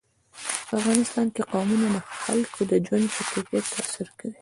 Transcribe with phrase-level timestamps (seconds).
[0.67, 4.37] په افغانستان کې قومونه د خلکو د ژوند په کیفیت تاثیر کوي.